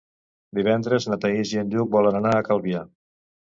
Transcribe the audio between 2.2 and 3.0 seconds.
anar a Calvià.